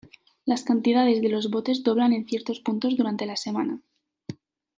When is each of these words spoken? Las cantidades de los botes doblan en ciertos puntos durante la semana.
Las 0.45 0.63
cantidades 0.63 1.21
de 1.21 1.29
los 1.29 1.51
botes 1.51 1.83
doblan 1.83 2.11
en 2.11 2.25
ciertos 2.25 2.59
puntos 2.59 2.97
durante 2.97 3.27
la 3.27 3.37
semana. 3.37 3.83